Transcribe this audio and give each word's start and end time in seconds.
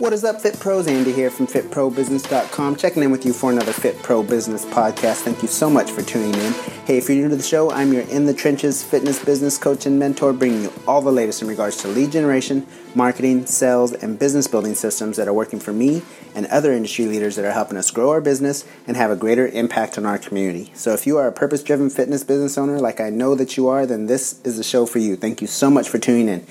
What 0.00 0.14
is 0.14 0.24
up, 0.24 0.40
Fit 0.40 0.58
Pros? 0.58 0.86
Andy 0.86 1.12
here 1.12 1.28
from 1.28 1.46
FitProBusiness.com, 1.46 2.76
checking 2.76 3.02
in 3.02 3.10
with 3.10 3.26
you 3.26 3.34
for 3.34 3.52
another 3.52 3.74
Fit 3.74 4.02
Pro 4.02 4.22
Business 4.22 4.64
podcast. 4.64 5.16
Thank 5.16 5.42
you 5.42 5.48
so 5.48 5.68
much 5.68 5.90
for 5.90 6.00
tuning 6.00 6.32
in. 6.32 6.54
Hey, 6.86 6.96
if 6.96 7.06
you're 7.06 7.18
new 7.18 7.28
to 7.28 7.36
the 7.36 7.42
show, 7.42 7.70
I'm 7.70 7.92
your 7.92 8.04
in 8.04 8.24
the 8.24 8.32
trenches 8.32 8.82
fitness 8.82 9.22
business 9.22 9.58
coach 9.58 9.84
and 9.84 9.98
mentor, 9.98 10.32
bringing 10.32 10.62
you 10.62 10.72
all 10.88 11.02
the 11.02 11.12
latest 11.12 11.42
in 11.42 11.48
regards 11.48 11.76
to 11.82 11.88
lead 11.88 12.12
generation, 12.12 12.66
marketing, 12.94 13.44
sales, 13.44 13.92
and 13.92 14.18
business 14.18 14.48
building 14.48 14.74
systems 14.74 15.18
that 15.18 15.28
are 15.28 15.34
working 15.34 15.60
for 15.60 15.74
me 15.74 16.00
and 16.34 16.46
other 16.46 16.72
industry 16.72 17.04
leaders 17.04 17.36
that 17.36 17.44
are 17.44 17.52
helping 17.52 17.76
us 17.76 17.90
grow 17.90 18.08
our 18.08 18.22
business 18.22 18.64
and 18.86 18.96
have 18.96 19.10
a 19.10 19.16
greater 19.16 19.48
impact 19.48 19.98
on 19.98 20.06
our 20.06 20.16
community. 20.16 20.72
So, 20.74 20.94
if 20.94 21.06
you 21.06 21.18
are 21.18 21.28
a 21.28 21.32
purpose 21.32 21.62
driven 21.62 21.90
fitness 21.90 22.24
business 22.24 22.56
owner, 22.56 22.80
like 22.80 23.02
I 23.02 23.10
know 23.10 23.34
that 23.34 23.58
you 23.58 23.68
are, 23.68 23.84
then 23.84 24.06
this 24.06 24.40
is 24.44 24.56
the 24.56 24.64
show 24.64 24.86
for 24.86 24.98
you. 24.98 25.14
Thank 25.16 25.42
you 25.42 25.46
so 25.46 25.68
much 25.68 25.90
for 25.90 25.98
tuning 25.98 26.30
in. 26.30 26.46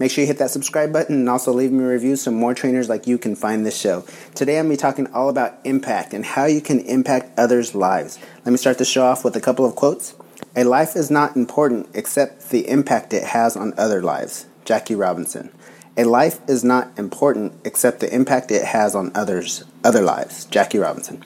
Make 0.00 0.10
sure 0.10 0.22
you 0.22 0.28
hit 0.28 0.38
that 0.38 0.50
subscribe 0.50 0.94
button 0.94 1.16
and 1.16 1.28
also 1.28 1.52
leave 1.52 1.70
me 1.70 1.84
a 1.84 1.88
review 1.88 2.16
so 2.16 2.30
more 2.30 2.54
trainers 2.54 2.88
like 2.88 3.06
you 3.06 3.18
can 3.18 3.36
find 3.36 3.66
this 3.66 3.78
show. 3.78 4.06
Today 4.34 4.58
I'm 4.58 4.64
going 4.64 4.78
to 4.78 4.80
be 4.80 4.80
talking 4.80 5.06
all 5.12 5.28
about 5.28 5.58
impact 5.64 6.14
and 6.14 6.24
how 6.24 6.46
you 6.46 6.62
can 6.62 6.80
impact 6.80 7.38
others' 7.38 7.74
lives. 7.74 8.18
Let 8.46 8.52
me 8.52 8.56
start 8.56 8.78
the 8.78 8.86
show 8.86 9.04
off 9.04 9.24
with 9.24 9.36
a 9.36 9.42
couple 9.42 9.66
of 9.66 9.76
quotes. 9.76 10.14
A 10.56 10.64
life 10.64 10.96
is 10.96 11.10
not 11.10 11.36
important 11.36 11.90
except 11.92 12.48
the 12.48 12.66
impact 12.66 13.12
it 13.12 13.24
has 13.24 13.58
on 13.58 13.74
other 13.76 14.00
lives. 14.00 14.46
Jackie 14.64 14.94
Robinson. 14.94 15.50
A 15.98 16.04
life 16.04 16.40
is 16.48 16.64
not 16.64 16.98
important 16.98 17.52
except 17.66 18.00
the 18.00 18.12
impact 18.12 18.50
it 18.50 18.64
has 18.64 18.94
on 18.94 19.12
others, 19.14 19.64
other 19.84 20.00
lives. 20.00 20.46
Jackie 20.46 20.78
Robinson. 20.78 21.22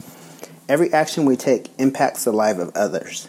Every 0.69 0.93
action 0.93 1.27
we 1.27 1.37
take 1.37 1.71
impacts 1.79 2.25
the 2.25 2.33
life 2.33 2.59
of 2.59 2.75
others 2.75 3.29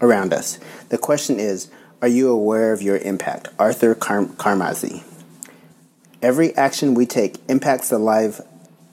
around 0.00 0.32
us. 0.32 0.58
The 0.88 0.96
question 0.96 1.38
is, 1.38 1.70
are 2.02 2.08
you 2.08 2.28
aware 2.28 2.72
of 2.72 2.82
your 2.82 2.98
impact? 2.98 3.48
Arthur 3.58 3.94
Car- 3.94 4.26
Carmazzi. 4.26 5.02
Every 6.20 6.54
action 6.54 6.94
we 6.94 7.06
take 7.06 7.38
impacts 7.48 7.88
the 7.88 7.98
life, 7.98 8.40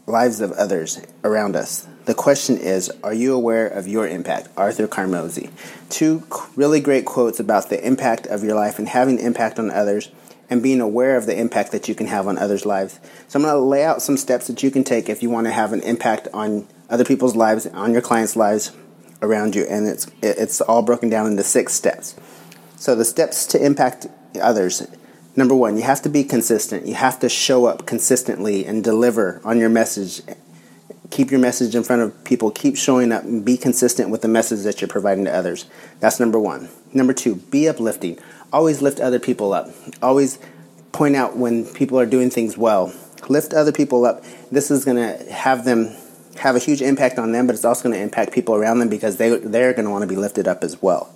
lives 0.06 0.40
of 0.40 0.52
others 0.54 1.02
around 1.24 1.56
us. 1.56 1.88
The 2.06 2.14
question 2.14 2.58
is, 2.58 2.92
are 3.04 3.14
you 3.14 3.34
aware 3.34 3.68
of 3.68 3.88
your 3.88 4.08
impact? 4.08 4.50
Arthur 4.56 4.88
Carmazzi. 4.88 5.50
Two 5.90 6.24
really 6.56 6.80
great 6.80 7.06
quotes 7.06 7.40
about 7.40 7.70
the 7.70 7.86
impact 7.86 8.28
of 8.28 8.44
your 8.44 8.56
life 8.56 8.80
and 8.80 8.88
having 8.88 9.20
impact 9.20 9.60
on 9.60 9.70
others 9.70 10.10
and 10.50 10.62
being 10.62 10.82
aware 10.82 11.18
of 11.18 11.26
the 11.26 11.38
impact 11.38 11.72
that 11.72 11.88
you 11.90 11.96
can 11.96 12.08
have 12.08 12.28
on 12.28 12.38
others' 12.38 12.66
lives. 12.66 13.00
So 13.28 13.40
I'm 13.40 13.44
going 13.44 13.56
to 13.56 13.60
lay 13.60 13.84
out 13.84 14.02
some 14.02 14.18
steps 14.18 14.48
that 14.48 14.64
you 14.64 14.72
can 14.72 14.84
take 14.84 15.10
if 15.10 15.24
you 15.24 15.30
want 15.30 15.48
to 15.48 15.52
have 15.54 15.74
an 15.74 15.82
impact 15.82 16.28
on 16.34 16.68
other 16.90 17.06
people's 17.06 17.36
lives, 17.36 17.66
on 17.68 17.92
your 17.92 18.02
clients' 18.02 18.36
lives 18.36 18.72
around 19.22 19.56
you. 19.56 19.64
And 19.64 19.88
it's, 19.88 20.08
it's 20.22 20.62
all 20.62 20.84
broken 20.84 21.10
down 21.10 21.28
into 21.28 21.44
six 21.44 21.74
steps. 21.74 22.16
So, 22.84 22.96
the 22.96 23.06
steps 23.06 23.46
to 23.46 23.66
impact 23.66 24.08
others 24.42 24.86
number 25.38 25.56
one, 25.56 25.78
you 25.78 25.84
have 25.84 26.02
to 26.02 26.10
be 26.10 26.26
consistent. 26.26 26.86
You 26.86 26.96
have 26.96 27.18
to 27.22 27.30
show 27.30 27.64
up 27.64 27.86
consistently 27.86 28.66
and 28.66 28.84
deliver 28.84 29.40
on 29.46 29.58
your 29.58 29.70
message. 29.70 30.22
Keep 31.10 31.32
your 31.32 31.40
message 31.40 31.76
in 31.76 31.84
front 31.84 32.02
of 32.02 32.26
people. 32.26 32.52
Keep 32.52 32.76
showing 32.76 33.14
up 33.14 33.24
and 33.24 33.46
be 33.46 33.56
consistent 33.56 34.10
with 34.10 34.22
the 34.22 34.28
message 34.28 34.64
that 34.64 34.82
you're 34.82 34.90
providing 34.90 35.24
to 35.24 35.34
others. 35.34 35.66
That's 36.02 36.20
number 36.20 36.38
one. 36.38 36.68
Number 36.94 37.14
two, 37.14 37.36
be 37.36 37.70
uplifting. 37.70 38.20
Always 38.52 38.82
lift 38.82 39.00
other 39.00 39.18
people 39.18 39.54
up. 39.54 39.70
Always 40.02 40.38
point 40.92 41.16
out 41.16 41.38
when 41.38 41.66
people 41.66 41.98
are 42.02 42.06
doing 42.06 42.30
things 42.30 42.58
well. 42.58 42.94
Lift 43.30 43.54
other 43.54 43.72
people 43.72 44.04
up. 44.04 44.26
This 44.52 44.70
is 44.70 44.84
going 44.84 44.98
to 44.98 45.32
have 45.32 45.64
them 45.64 45.96
have 46.38 46.58
a 46.58 46.60
huge 46.60 46.82
impact 46.82 47.18
on 47.18 47.32
them, 47.32 47.48
but 47.48 47.56
it's 47.56 47.64
also 47.64 47.84
going 47.84 47.96
to 47.96 48.02
impact 48.02 48.34
people 48.34 48.56
around 48.56 48.80
them 48.80 48.90
because 48.90 49.16
they, 49.18 49.38
they're 49.38 49.72
going 49.72 49.86
to 49.86 49.92
want 49.92 50.02
to 50.02 50.08
be 50.08 50.16
lifted 50.16 50.48
up 50.48 50.66
as 50.66 50.82
well. 50.82 51.14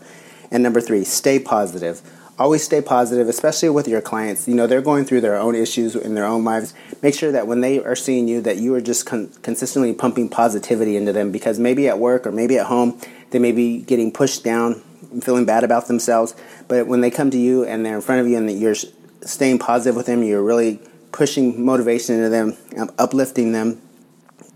And 0.52 0.64
number 0.64 0.82
three, 0.82 1.04
stay 1.04 1.40
positive. 1.40 2.02
Always 2.40 2.64
stay 2.64 2.82
positive, 2.82 3.28
especially 3.28 3.70
with 3.70 3.88
your 3.88 4.02
clients. 4.02 4.48
You 4.48 4.54
know, 4.54 4.68
they're 4.68 4.82
going 4.82 5.06
through 5.06 5.22
their 5.22 5.38
own 5.38 5.56
issues 5.56 5.96
in 5.96 6.14
their 6.14 6.26
own 6.26 6.44
lives. 6.44 6.74
Make 7.02 7.16
sure 7.16 7.32
that 7.32 7.48
when 7.48 7.62
they 7.62 7.84
are 7.84 7.96
seeing 7.96 8.28
you, 8.28 8.42
that 8.42 8.58
you 8.58 8.76
are 8.76 8.82
just 8.82 9.08
con- 9.08 9.30
consistently 9.42 9.94
pumping 9.94 10.30
positivity 10.30 10.96
into 10.96 11.14
them 11.14 11.32
because 11.32 11.58
maybe 11.58 11.88
at 11.88 11.98
work 11.98 12.28
or 12.28 12.32
maybe 12.32 12.60
at 12.60 12.68
home, 12.68 13.00
they 13.32 13.40
may 13.40 13.52
be 13.52 13.82
getting 13.82 14.12
pushed 14.12 14.44
down 14.44 14.84
and 15.12 15.24
feeling 15.24 15.46
bad 15.46 15.64
about 15.64 15.88
themselves. 15.88 16.36
But 16.68 16.86
when 16.86 17.02
they 17.02 17.10
come 17.10 17.32
to 17.32 17.38
you 17.40 17.64
and 17.64 17.84
they're 17.86 17.96
in 17.96 18.02
front 18.02 18.22
of 18.22 18.28
you 18.28 18.38
and 18.38 18.52
you're 18.52 18.76
staying 19.22 19.58
positive 19.58 19.96
with 19.96 20.06
them, 20.06 20.22
you're 20.22 20.44
really 20.44 20.80
pushing 21.12 21.66
motivation 21.66 22.16
into 22.16 22.30
them, 22.30 22.56
um, 22.78 22.92
uplifting 23.00 23.52
them, 23.52 23.82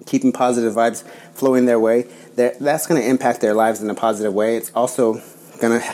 keeping 0.05 0.31
positive 0.31 0.73
vibes 0.73 1.03
flowing 1.33 1.65
their 1.65 1.79
way, 1.79 2.07
that's 2.35 2.87
going 2.87 3.01
to 3.01 3.07
impact 3.07 3.41
their 3.41 3.53
lives 3.53 3.81
in 3.81 3.89
a 3.89 3.95
positive 3.95 4.33
way. 4.33 4.55
It's 4.55 4.71
also 4.71 5.21
going 5.61 5.79
to 5.79 5.93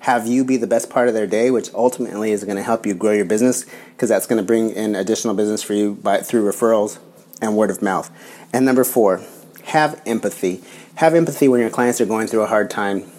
have 0.00 0.26
you 0.26 0.44
be 0.44 0.58
the 0.58 0.66
best 0.66 0.90
part 0.90 1.08
of 1.08 1.14
their 1.14 1.26
day, 1.26 1.50
which 1.50 1.72
ultimately 1.72 2.30
is 2.30 2.44
going 2.44 2.56
to 2.56 2.62
help 2.62 2.84
you 2.84 2.92
grow 2.92 3.12
your 3.12 3.24
business 3.24 3.64
because 3.94 4.10
that's 4.10 4.26
going 4.26 4.36
to 4.36 4.46
bring 4.46 4.70
in 4.70 4.94
additional 4.94 5.32
business 5.32 5.62
for 5.62 5.72
you 5.72 5.94
by, 5.94 6.18
through 6.18 6.44
referrals 6.44 6.98
and 7.40 7.56
word 7.56 7.70
of 7.70 7.80
mouth. 7.80 8.10
And 8.52 8.66
number 8.66 8.84
four, 8.84 9.22
have 9.64 10.02
empathy. 10.04 10.62
Have 10.96 11.14
empathy 11.14 11.48
when 11.48 11.60
your 11.60 11.70
clients 11.70 12.02
are 12.02 12.06
going 12.06 12.26
through 12.26 12.42
a 12.42 12.46
hard 12.46 12.68
time. 12.70 13.10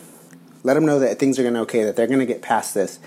Let 0.64 0.76
them 0.76 0.86
know 0.86 1.00
that 1.00 1.18
things 1.18 1.40
are 1.40 1.42
going 1.42 1.56
to 1.56 1.62
okay, 1.62 1.84
that 1.86 1.96
they're 1.96 2.08
going 2.08 2.20
to 2.20 2.26
get 2.26 2.44
past 2.44 2.76
this. 2.76 3.00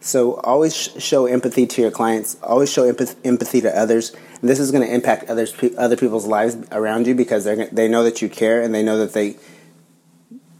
So 0.00 0.34
always 0.34 0.74
show 0.76 1.26
empathy 1.26 1.66
to 1.66 1.82
your 1.82 1.90
clients. 1.90 2.36
Always 2.42 2.70
show 2.70 2.84
empathy 2.84 3.60
to 3.62 3.76
others. 3.76 4.14
And 4.40 4.48
this 4.50 4.60
is 4.60 4.70
going 4.70 4.86
to 4.86 4.94
impact 4.94 5.28
others, 5.28 5.54
other 5.76 5.96
people's 5.96 6.26
lives 6.26 6.56
around 6.70 7.06
you 7.06 7.14
because 7.14 7.44
they 7.44 7.66
they 7.72 7.88
know 7.88 8.04
that 8.04 8.22
you 8.22 8.28
care 8.28 8.62
and 8.62 8.74
they 8.74 8.82
know 8.82 8.98
that 8.98 9.12
they 9.12 9.36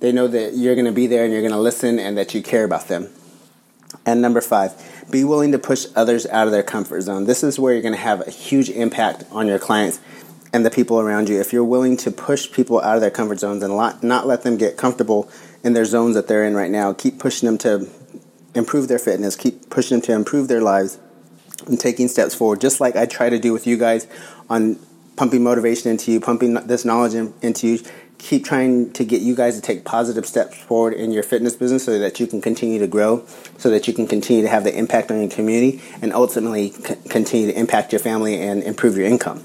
they 0.05 0.13
know 0.13 0.29
that 0.29 0.53
you're 0.53 0.75
going 0.75 0.85
to 0.85 0.93
be 0.93 1.07
there 1.07 1.25
and 1.25 1.33
you're 1.33 1.41
going 1.41 1.51
to 1.51 1.59
listen 1.59 1.99
and 1.99 2.19
that 2.19 2.35
you 2.35 2.43
care 2.43 2.63
about 2.63 2.89
them. 2.89 3.09
And 4.05 4.21
number 4.21 4.43
five, 4.43 4.75
be 5.11 5.25
willing 5.25 5.53
to 5.53 5.59
push 5.59 5.87
others 5.97 6.27
out 6.27 6.47
of 6.47 6.53
their 6.53 6.63
comfort 6.63 7.01
zone. 7.01 7.25
This 7.25 7.43
is 7.43 7.59
where 7.59 7.73
you're 7.73 7.81
going 7.81 7.95
to 7.95 8.01
have 8.01 8.21
a 8.29 8.31
huge 8.31 8.69
impact 8.69 9.25
on 9.31 9.47
your 9.47 9.59
clients 9.59 10.01
and 10.53 10.63
the 10.67 10.71
people 10.71 11.01
around 11.01 11.31
you. 11.31 11.41
If 11.41 11.55
you're 11.55 11.65
willing 11.65 11.97
to 11.99 12.11
push 12.11 12.53
people 12.53 12.83
out 12.83 12.97
of 12.97 13.01
their 13.01 13.11
comfort 13.11 13.41
zones 13.41 13.63
and 13.63 13.75
not 14.03 14.27
let 14.27 14.43
them 14.43 14.59
get 14.59 14.77
comfortable 14.77 15.31
in 15.63 15.73
their 15.73 15.87
zones 15.87 16.17
that 16.17 16.29
they're 16.29 16.45
in 16.45 16.55
right 16.55 16.71
now, 16.71 16.93
keep 16.93 17.19
pushing 17.19 17.47
them 17.47 17.57
to 17.59 17.89
improve 18.55 18.89
their 18.89 18.99
fitness, 18.99 19.37
keep 19.37 19.71
pushing 19.71 20.01
them 20.01 20.03
to 20.03 20.13
improve 20.13 20.49
their 20.49 20.61
lives, 20.61 20.99
and 21.67 21.81
taking 21.81 22.09
steps 22.09 22.35
forward, 22.35 22.61
just 22.61 22.79
like 22.79 22.95
I 22.95 23.07
try 23.07 23.31
to 23.31 23.39
do 23.39 23.55
with 23.55 23.67
you 23.67 23.79
guys 23.79 24.07
on 24.51 24.79
pumping 25.17 25.43
motivation 25.43 25.91
into 25.91 26.13
you, 26.13 26.21
pumping 26.21 26.55
this 26.67 26.85
knowledge 26.85 27.15
in, 27.15 27.33
into 27.41 27.69
you, 27.69 27.79
keep 28.19 28.45
trying 28.45 28.93
to 28.93 29.05
get 29.05 29.21
you 29.21 29.35
guys 29.35 29.57
to 29.57 29.61
take 29.61 29.85
positive 29.85 30.27
steps 30.27 30.57
forward 30.57 30.95
in 30.95 31.13
your 31.13 31.23
fitness 31.23 31.57
business 31.57 31.85
so 31.85 31.99
that 31.99 32.19
you 32.21 32.27
can 32.27 32.41
continue 32.41 32.79
to 32.79 32.87
grow, 32.87 33.25
so 33.59 33.71
that 33.71 33.87
you 33.87 33.95
can 33.95 34.07
continue 34.07 34.43
to 34.43 34.49
have 34.49 34.65
the 34.65 34.77
impact 34.77 35.11
on 35.11 35.21
your 35.21 35.31
community, 35.31 35.83
and 36.01 36.13
ultimately 36.13 36.71
c- 36.71 36.97
continue 37.09 37.47
to 37.47 37.59
impact 37.59 37.93
your 37.93 37.99
family 37.99 38.41
and 38.41 38.63
improve 38.63 38.97
your 38.97 39.07
income. 39.07 39.45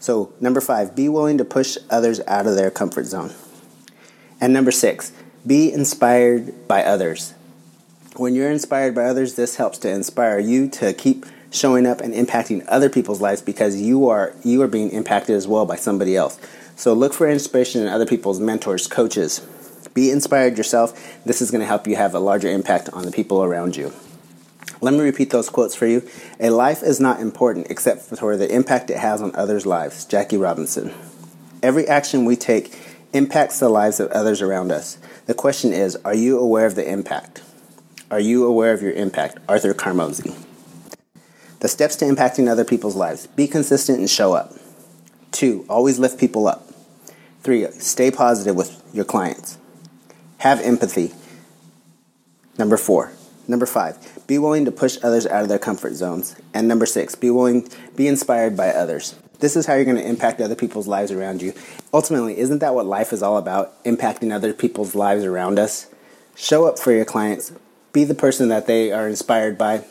So, 0.00 0.32
number 0.40 0.60
five, 0.60 0.94
be 0.94 1.08
willing 1.08 1.38
to 1.38 1.44
push 1.44 1.76
others 1.90 2.20
out 2.26 2.46
of 2.46 2.54
their 2.54 2.70
comfort 2.70 3.06
zone. 3.06 3.32
And 4.40 4.52
number 4.52 4.70
six, 4.70 5.12
be 5.46 5.72
inspired 5.72 6.68
by 6.68 6.84
others. 6.84 7.34
When 8.16 8.34
you're 8.34 8.50
inspired 8.50 8.94
by 8.94 9.04
others, 9.04 9.34
this 9.34 9.56
helps 9.56 9.78
to 9.78 9.90
inspire 9.90 10.38
you 10.38 10.68
to 10.70 10.92
keep 10.92 11.24
showing 11.50 11.86
up 11.86 12.00
and 12.00 12.12
impacting 12.14 12.64
other 12.68 12.88
people's 12.88 13.20
lives 13.20 13.40
because 13.40 13.80
you 13.80 14.08
are 14.08 14.34
you 14.44 14.60
are 14.62 14.68
being 14.68 14.90
impacted 14.90 15.34
as 15.34 15.46
well 15.48 15.64
by 15.64 15.76
somebody 15.76 16.16
else. 16.16 16.38
So 16.78 16.92
look 16.92 17.12
for 17.12 17.28
inspiration 17.28 17.82
in 17.82 17.88
other 17.88 18.06
people's 18.06 18.38
mentors, 18.38 18.86
coaches. 18.86 19.40
Be 19.94 20.12
inspired 20.12 20.56
yourself. 20.56 21.18
This 21.24 21.42
is 21.42 21.50
going 21.50 21.60
to 21.60 21.66
help 21.66 21.88
you 21.88 21.96
have 21.96 22.14
a 22.14 22.20
larger 22.20 22.48
impact 22.48 22.88
on 22.90 23.04
the 23.04 23.10
people 23.10 23.42
around 23.42 23.74
you. 23.74 23.92
Let 24.80 24.94
me 24.94 25.00
repeat 25.00 25.30
those 25.30 25.50
quotes 25.50 25.74
for 25.74 25.88
you. 25.88 26.08
A 26.38 26.50
life 26.50 26.84
is 26.84 27.00
not 27.00 27.18
important 27.18 27.66
except 27.68 28.02
for 28.02 28.36
the 28.36 28.48
impact 28.54 28.90
it 28.90 28.98
has 28.98 29.20
on 29.20 29.34
others' 29.34 29.66
lives. 29.66 30.04
Jackie 30.04 30.36
Robinson. 30.36 30.94
Every 31.64 31.84
action 31.88 32.24
we 32.24 32.36
take 32.36 32.78
impacts 33.12 33.58
the 33.58 33.68
lives 33.68 33.98
of 33.98 34.08
others 34.12 34.40
around 34.40 34.70
us. 34.70 34.98
The 35.26 35.34
question 35.34 35.72
is, 35.72 35.96
are 36.04 36.14
you 36.14 36.38
aware 36.38 36.66
of 36.66 36.76
the 36.76 36.88
impact? 36.88 37.42
Are 38.08 38.20
you 38.20 38.46
aware 38.46 38.72
of 38.72 38.82
your 38.82 38.92
impact? 38.92 39.38
Arthur 39.48 39.74
Carmazzi. 39.74 40.32
The 41.58 41.66
steps 41.66 41.96
to 41.96 42.04
impacting 42.04 42.48
other 42.48 42.64
people's 42.64 42.94
lives. 42.94 43.26
Be 43.26 43.48
consistent 43.48 43.98
and 43.98 44.08
show 44.08 44.34
up. 44.34 44.54
Two, 45.32 45.66
always 45.68 45.98
lift 45.98 46.20
people 46.20 46.46
up. 46.46 46.67
Three, 47.48 47.66
stay 47.78 48.10
positive 48.10 48.56
with 48.56 48.78
your 48.92 49.06
clients. 49.06 49.56
Have 50.36 50.60
empathy. 50.60 51.14
Number 52.58 52.76
four. 52.76 53.12
Number 53.46 53.64
five, 53.64 53.96
be 54.26 54.36
willing 54.36 54.66
to 54.66 54.70
push 54.70 54.98
others 55.02 55.26
out 55.26 55.44
of 55.44 55.48
their 55.48 55.58
comfort 55.58 55.94
zones. 55.94 56.36
And 56.52 56.68
number 56.68 56.84
six, 56.84 57.14
be 57.14 57.30
willing, 57.30 57.66
be 57.96 58.06
inspired 58.06 58.54
by 58.54 58.68
others. 58.68 59.14
This 59.40 59.56
is 59.56 59.64
how 59.64 59.76
you're 59.76 59.86
going 59.86 59.96
to 59.96 60.06
impact 60.06 60.42
other 60.42 60.54
people's 60.54 60.86
lives 60.86 61.10
around 61.10 61.40
you. 61.40 61.54
Ultimately, 61.94 62.36
isn't 62.36 62.58
that 62.58 62.74
what 62.74 62.84
life 62.84 63.14
is 63.14 63.22
all 63.22 63.38
about? 63.38 63.82
Impacting 63.84 64.30
other 64.30 64.52
people's 64.52 64.94
lives 64.94 65.24
around 65.24 65.58
us. 65.58 65.86
Show 66.36 66.66
up 66.66 66.78
for 66.78 66.92
your 66.92 67.06
clients. 67.06 67.50
Be 67.94 68.04
the 68.04 68.14
person 68.14 68.50
that 68.50 68.66
they 68.66 68.92
are 68.92 69.08
inspired 69.08 69.56
by. 69.56 69.86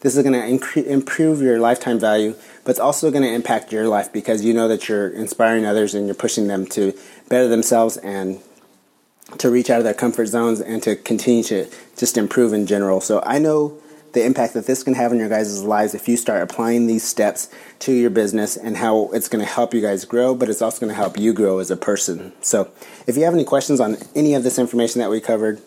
This 0.00 0.16
is 0.16 0.22
going 0.22 0.60
to 0.60 0.84
improve 0.86 1.42
your 1.42 1.58
lifetime 1.58 1.98
value, 1.98 2.36
but 2.62 2.70
it's 2.70 2.80
also 2.80 3.10
going 3.10 3.24
to 3.24 3.32
impact 3.32 3.72
your 3.72 3.88
life 3.88 4.12
because 4.12 4.44
you 4.44 4.54
know 4.54 4.68
that 4.68 4.88
you're 4.88 5.08
inspiring 5.08 5.66
others 5.66 5.94
and 5.94 6.06
you're 6.06 6.14
pushing 6.14 6.46
them 6.46 6.66
to 6.68 6.96
better 7.28 7.48
themselves 7.48 7.96
and 7.96 8.40
to 9.38 9.50
reach 9.50 9.70
out 9.70 9.78
of 9.78 9.84
their 9.84 9.94
comfort 9.94 10.26
zones 10.26 10.60
and 10.60 10.82
to 10.84 10.94
continue 10.94 11.42
to 11.42 11.68
just 11.96 12.16
improve 12.16 12.52
in 12.52 12.66
general. 12.66 13.00
So 13.00 13.20
I 13.26 13.40
know 13.40 13.76
the 14.12 14.24
impact 14.24 14.54
that 14.54 14.66
this 14.66 14.82
can 14.82 14.94
have 14.94 15.12
in 15.12 15.18
your 15.18 15.28
guys' 15.28 15.62
lives 15.62 15.94
if 15.94 16.08
you 16.08 16.16
start 16.16 16.42
applying 16.42 16.86
these 16.86 17.02
steps 17.02 17.50
to 17.80 17.92
your 17.92 18.10
business 18.10 18.56
and 18.56 18.76
how 18.76 19.10
it's 19.12 19.28
going 19.28 19.44
to 19.44 19.50
help 19.50 19.74
you 19.74 19.80
guys 19.80 20.04
grow, 20.04 20.34
but 20.34 20.48
it's 20.48 20.62
also 20.62 20.80
going 20.80 20.90
to 20.90 20.96
help 20.96 21.18
you 21.18 21.32
grow 21.32 21.58
as 21.58 21.70
a 21.70 21.76
person. 21.76 22.32
So 22.40 22.70
if 23.06 23.16
you 23.16 23.24
have 23.24 23.34
any 23.34 23.44
questions 23.44 23.80
on 23.80 23.98
any 24.14 24.34
of 24.34 24.44
this 24.44 24.58
information 24.58 25.00
that 25.00 25.10
we 25.10 25.20
covered, 25.20 25.60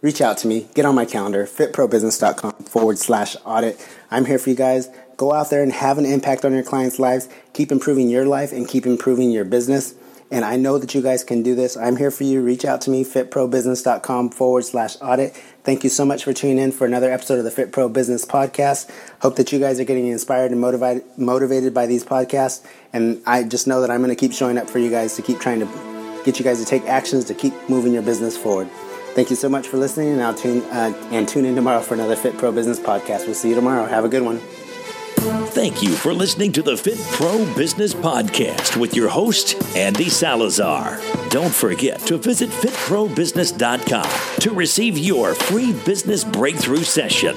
reach 0.00 0.20
out 0.20 0.38
to 0.38 0.48
me, 0.48 0.68
get 0.74 0.84
on 0.84 0.94
my 0.94 1.04
calendar, 1.04 1.46
fitprobusiness.com 1.46 2.52
forward 2.64 2.98
slash 2.98 3.36
audit. 3.44 3.84
I'm 4.10 4.24
here 4.24 4.38
for 4.38 4.50
you 4.50 4.56
guys. 4.56 4.88
Go 5.16 5.32
out 5.32 5.50
there 5.50 5.62
and 5.62 5.72
have 5.72 5.98
an 5.98 6.06
impact 6.06 6.44
on 6.44 6.52
your 6.52 6.62
clients' 6.62 6.98
lives. 6.98 7.28
Keep 7.52 7.72
improving 7.72 8.08
your 8.08 8.24
life 8.24 8.52
and 8.52 8.68
keep 8.68 8.86
improving 8.86 9.30
your 9.30 9.44
business. 9.44 9.94
And 10.30 10.44
I 10.44 10.56
know 10.56 10.78
that 10.78 10.94
you 10.94 11.00
guys 11.00 11.24
can 11.24 11.42
do 11.42 11.54
this. 11.54 11.76
I'm 11.76 11.96
here 11.96 12.10
for 12.10 12.24
you. 12.24 12.42
Reach 12.42 12.64
out 12.64 12.82
to 12.82 12.90
me, 12.90 13.02
fitprobusiness.com 13.02 14.30
forward 14.30 14.64
slash 14.64 14.96
audit. 15.00 15.34
Thank 15.64 15.84
you 15.84 15.90
so 15.90 16.04
much 16.04 16.22
for 16.24 16.34
tuning 16.34 16.58
in 16.58 16.70
for 16.70 16.86
another 16.86 17.10
episode 17.10 17.38
of 17.38 17.44
the 17.44 17.50
Fit 17.50 17.72
Pro 17.72 17.88
Business 17.88 18.26
Podcast. 18.26 18.90
Hope 19.22 19.36
that 19.36 19.52
you 19.52 19.58
guys 19.58 19.80
are 19.80 19.84
getting 19.84 20.06
inspired 20.06 20.50
and 20.50 20.60
motivated 20.60 21.04
motivated 21.16 21.72
by 21.72 21.86
these 21.86 22.04
podcasts. 22.04 22.64
And 22.92 23.22
I 23.26 23.42
just 23.42 23.66
know 23.66 23.80
that 23.80 23.90
I'm 23.90 24.02
going 24.02 24.14
to 24.14 24.20
keep 24.20 24.32
showing 24.32 24.58
up 24.58 24.68
for 24.68 24.78
you 24.78 24.90
guys 24.90 25.16
to 25.16 25.22
keep 25.22 25.40
trying 25.40 25.60
to 25.60 26.22
get 26.24 26.38
you 26.38 26.44
guys 26.44 26.58
to 26.58 26.66
take 26.66 26.84
actions 26.84 27.24
to 27.24 27.34
keep 27.34 27.54
moving 27.68 27.94
your 27.94 28.02
business 28.02 28.36
forward. 28.36 28.68
Thank 29.18 29.30
you 29.30 29.36
so 29.36 29.48
much 29.48 29.66
for 29.66 29.78
listening, 29.78 30.10
and 30.10 30.22
I'll 30.22 30.32
tune 30.32 30.62
uh, 30.66 30.92
and 31.10 31.28
tune 31.28 31.44
in 31.44 31.56
tomorrow 31.56 31.80
for 31.80 31.94
another 31.94 32.14
Fit 32.14 32.38
Pro 32.38 32.52
Business 32.52 32.78
Podcast. 32.78 33.26
We'll 33.26 33.34
see 33.34 33.48
you 33.48 33.56
tomorrow. 33.56 33.84
Have 33.84 34.04
a 34.04 34.08
good 34.08 34.22
one. 34.22 34.38
Thank 35.48 35.82
you 35.82 35.90
for 35.90 36.14
listening 36.14 36.52
to 36.52 36.62
the 36.62 36.76
Fit 36.76 37.00
Pro 37.14 37.44
Business 37.56 37.92
Podcast 37.94 38.76
with 38.76 38.94
your 38.94 39.08
host, 39.08 39.60
Andy 39.76 40.08
Salazar. 40.08 41.00
Don't 41.30 41.52
forget 41.52 41.98
to 42.02 42.16
visit 42.16 42.48
fitprobusiness.com 42.50 44.40
to 44.40 44.50
receive 44.52 44.96
your 44.96 45.34
free 45.34 45.72
business 45.72 46.22
breakthrough 46.22 46.84
session. 46.84 47.34